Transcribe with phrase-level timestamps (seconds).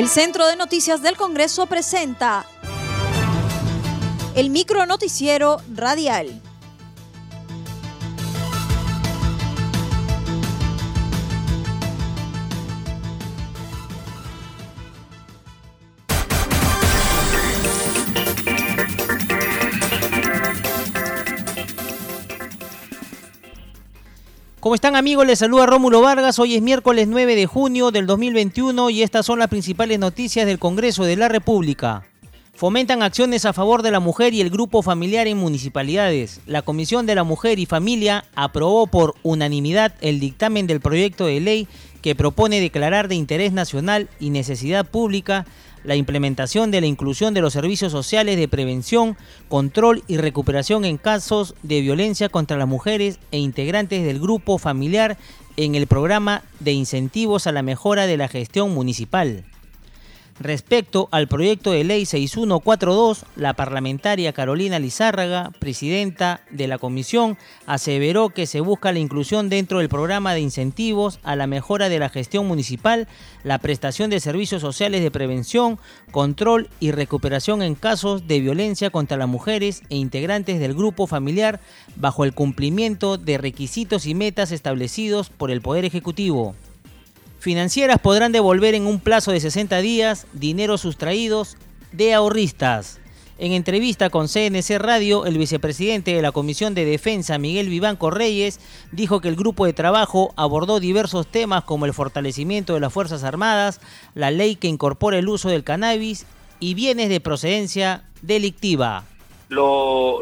[0.00, 2.46] El Centro de Noticias del Congreso presenta
[4.34, 6.40] el micro noticiero radial.
[24.60, 25.26] ¿Cómo están amigos?
[25.26, 26.38] Les saluda Rómulo Vargas.
[26.38, 30.58] Hoy es miércoles 9 de junio del 2021 y estas son las principales noticias del
[30.58, 32.02] Congreso de la República.
[32.52, 36.42] Fomentan acciones a favor de la mujer y el grupo familiar en municipalidades.
[36.44, 41.40] La Comisión de la Mujer y Familia aprobó por unanimidad el dictamen del proyecto de
[41.40, 41.68] ley
[42.02, 45.46] que propone declarar de interés nacional y necesidad pública
[45.84, 49.16] la implementación de la inclusión de los servicios sociales de prevención,
[49.48, 55.16] control y recuperación en casos de violencia contra las mujeres e integrantes del grupo familiar
[55.56, 59.44] en el programa de incentivos a la mejora de la gestión municipal.
[60.40, 68.30] Respecto al proyecto de ley 6142, la parlamentaria Carolina Lizárraga, presidenta de la comisión, aseveró
[68.30, 72.08] que se busca la inclusión dentro del programa de incentivos a la mejora de la
[72.08, 73.06] gestión municipal,
[73.44, 75.78] la prestación de servicios sociales de prevención,
[76.10, 81.60] control y recuperación en casos de violencia contra las mujeres e integrantes del grupo familiar
[81.96, 86.54] bajo el cumplimiento de requisitos y metas establecidos por el Poder Ejecutivo.
[87.40, 91.56] Financieras podrán devolver en un plazo de 60 días dinero sustraídos
[91.90, 93.00] de ahorristas.
[93.38, 98.60] En entrevista con CNC Radio, el vicepresidente de la Comisión de Defensa, Miguel Vivanco Reyes,
[98.92, 103.24] dijo que el grupo de trabajo abordó diversos temas como el fortalecimiento de las Fuerzas
[103.24, 103.80] Armadas,
[104.14, 106.26] la ley que incorpora el uso del cannabis
[106.60, 109.04] y bienes de procedencia delictiva.
[109.48, 110.20] Lo,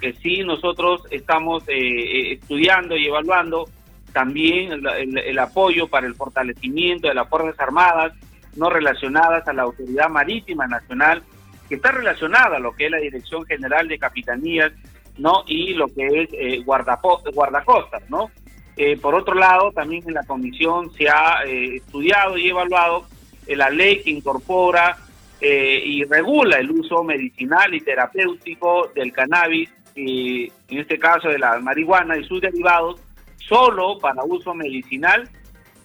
[0.00, 3.68] que sí nosotros estamos eh, eh, estudiando y evaluando
[4.12, 8.12] también el, apoyo para el fortalecimiento de las Fuerzas Armadas
[8.56, 11.22] no relacionadas a la Autoridad Marítima Nacional,
[11.68, 14.72] que está relacionada a lo que es la Dirección General de Capitanías
[15.18, 18.08] no y lo que es eh, guardacostas.
[18.08, 18.30] ¿no?
[18.82, 23.04] Eh, por otro lado, también en la comisión se ha eh, estudiado y evaluado
[23.46, 24.96] eh, la ley que incorpora
[25.42, 31.58] y regula el uso medicinal y terapéutico del cannabis, y en este caso de la
[31.60, 33.00] marihuana y sus derivados,
[33.48, 35.28] solo para uso medicinal,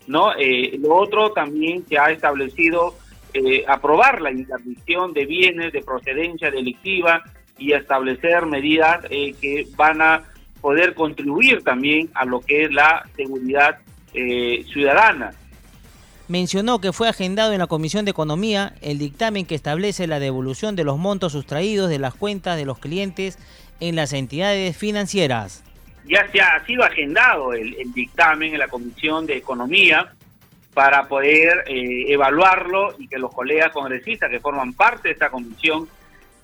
[0.07, 0.33] ¿no?
[0.37, 2.95] Eh, lo otro también se ha establecido
[3.33, 7.23] eh, aprobar la interdicción de bienes de procedencia delictiva
[7.57, 10.23] y establecer medidas eh, que van a
[10.61, 13.79] poder contribuir también a lo que es la seguridad
[14.71, 15.33] ciudadana.
[16.29, 20.77] Mencionó que fue agendado en la Comisión de Economía el dictamen que establece la devolución
[20.77, 23.37] de los montos sustraídos de las cuentas de los clientes
[23.81, 25.64] en las entidades financieras
[26.07, 30.13] ya se ha, sido agendado el, dictamen en la Comisión de Economía
[30.73, 35.87] para poder eh, evaluarlo y que los colegas congresistas que forman parte de esta comisión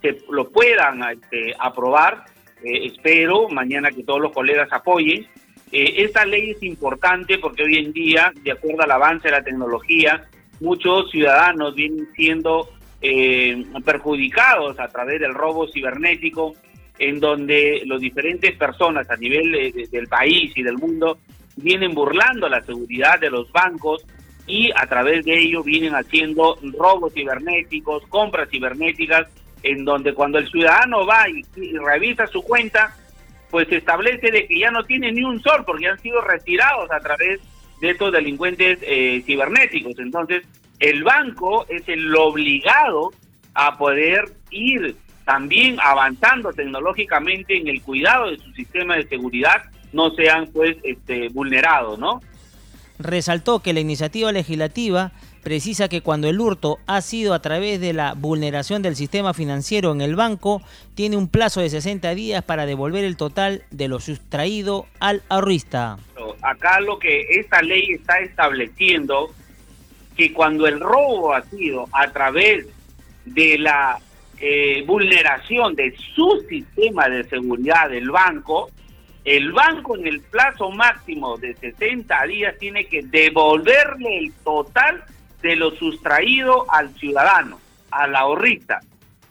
[0.01, 2.25] se lo puedan este, aprobar.
[2.63, 5.27] Eh, espero mañana que todos los colegas apoyen.
[5.71, 9.43] Eh, esta ley es importante porque hoy en día, de acuerdo al avance de la
[9.43, 10.27] tecnología,
[10.59, 12.69] muchos ciudadanos vienen siendo
[13.83, 16.53] perjudicados a través del robo cibernético
[17.01, 21.17] en donde los diferentes personas a nivel del país y del mundo
[21.55, 24.05] vienen burlando la seguridad de los bancos
[24.45, 29.27] y a través de ello vienen haciendo robos cibernéticos, compras cibernéticas,
[29.63, 31.43] en donde cuando el ciudadano va y,
[31.77, 32.95] revisa su cuenta,
[33.49, 36.91] pues se establece de que ya no tiene ni un sol porque han sido retirados
[36.91, 37.39] a través
[37.81, 39.97] de estos delincuentes eh, cibernéticos.
[39.97, 40.43] Entonces,
[40.79, 43.09] el banco es el obligado
[43.55, 44.95] a poder ir
[45.25, 51.29] también avanzando tecnológicamente en el cuidado de su sistema de seguridad no sean pues este,
[51.29, 52.21] vulnerados, ¿no?
[52.99, 55.11] Resaltó que la iniciativa legislativa
[55.41, 59.91] precisa que cuando el hurto ha sido a través de la vulneración del sistema financiero
[59.91, 60.61] en el banco,
[60.93, 65.97] tiene un plazo de 60 días para devolver el total de lo sustraído al ahorrista.
[66.43, 69.33] Acá lo que esta ley está estableciendo
[70.15, 72.67] que cuando el robo ha sido a través
[73.25, 73.99] de la
[74.43, 78.71] eh, vulneración de su sistema de seguridad del banco,
[79.23, 85.03] el banco en el plazo máximo de 60 días tiene que devolverle el total
[85.43, 87.59] de lo sustraído al ciudadano,
[87.91, 88.79] al ahorrista.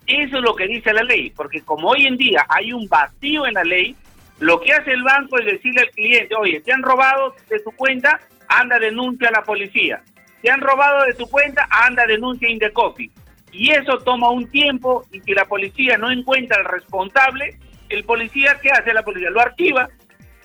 [0.07, 3.47] Eso es lo que dice la ley, porque como hoy en día hay un vacío
[3.47, 3.97] en la ley,
[4.39, 7.73] lo que hace el banco es decirle al cliente, oye, te han robado de tu
[7.73, 10.03] cuenta, anda denuncia a la policía.
[10.41, 13.11] Te han robado de tu cuenta, anda denuncia a Indecopi.
[13.52, 17.58] Y eso toma un tiempo y si la policía no encuentra al responsable,
[17.88, 19.31] el policía, ¿qué hace la policía?
[19.31, 19.88] Lo archiva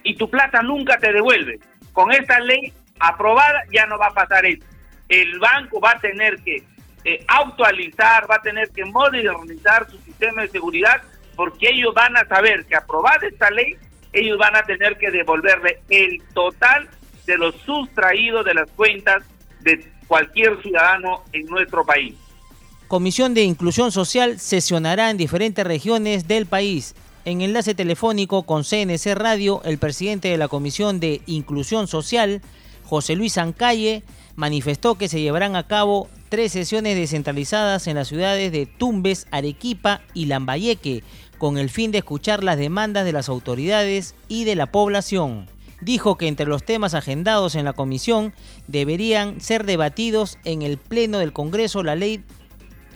[0.03, 1.59] y tu plata nunca te devuelve.
[1.93, 4.63] Con esta ley aprobada ya no va a pasar eso.
[5.07, 6.63] El banco va a tener que
[7.03, 11.01] eh, actualizar, va a tener que modernizar su sistema de seguridad,
[11.35, 13.75] porque ellos van a saber que aprobada esta ley,
[14.11, 16.89] ellos van a tener que devolverle el total
[17.27, 19.23] de lo sustraído de las cuentas
[19.61, 22.15] de cualquier ciudadano en nuestro país.
[22.87, 26.93] Comisión de Inclusión Social sesionará en diferentes regiones del país.
[27.25, 32.43] En enlace telefónico con CNC Radio, el presidente de la Comisión de Inclusión Social,
[32.83, 34.03] José Luis Ancalle,
[34.35, 40.01] manifestó que se llevarán a cabo tres sesiones descentralizadas en las ciudades de Tumbes, Arequipa
[40.13, 41.03] y Lambayeque,
[41.39, 45.47] con el fin de escuchar las demandas de las autoridades y de la población.
[45.81, 48.31] Dijo que entre los temas agendados en la comisión
[48.67, 52.23] deberían ser debatidos en el Pleno del Congreso la Ley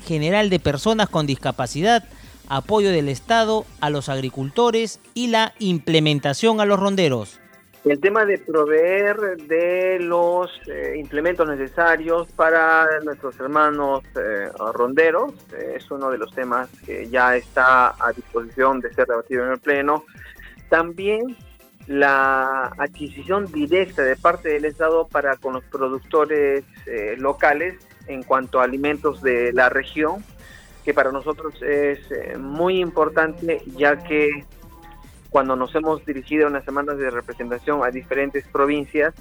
[0.06, 2.04] General de Personas con Discapacidad,
[2.48, 7.40] apoyo del Estado a los agricultores y la implementación a los ronderos.
[7.86, 9.18] El tema de proveer
[9.48, 16.34] de los eh, implementos necesarios para nuestros hermanos eh, ronderos eh, es uno de los
[16.34, 20.04] temas que ya está a disposición de ser debatido en el Pleno.
[20.68, 21.38] También
[21.88, 26.64] la adquisición directa de parte del Estado para con los productores
[27.18, 27.76] locales
[28.10, 30.26] en cuanto a alimentos de la región,
[30.84, 32.00] que para nosotros es
[32.38, 34.44] muy importante ya que
[35.30, 39.14] cuando nos hemos dirigido en las semanas de representación a diferentes provincias,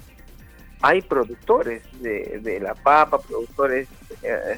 [0.81, 3.87] hay productores de, la papa, productores
[4.23, 4.57] eh,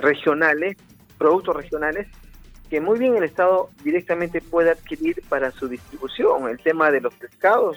[0.00, 0.76] regionales,
[1.18, 2.06] productos regionales,
[2.70, 6.48] que muy bien el Estado directamente puede adquirir para su distribución.
[6.48, 7.76] El tema de los pescados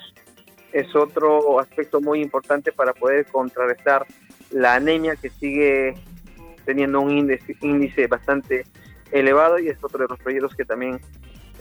[0.71, 4.05] es otro aspecto muy importante para poder contrarrestar
[4.53, 5.95] la anemia que sigue
[6.65, 8.65] teniendo un índice, bastante
[9.11, 10.99] elevado y es otro de los proyectos que también